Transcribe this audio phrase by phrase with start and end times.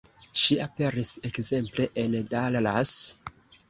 [0.43, 2.95] Ŝi aperis ekzemple en Dallas.